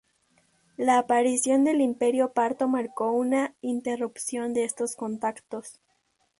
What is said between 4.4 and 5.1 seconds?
de estos